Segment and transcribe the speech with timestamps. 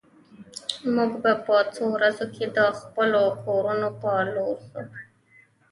[0.95, 4.83] موږ به په څو ورځو کې د خپلو کورونو په لور ځو